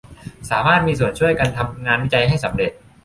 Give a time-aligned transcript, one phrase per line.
[0.49, 2.71] สามารถมีส่วนช่วยกันทำงานวิจัยให้สำเร็จ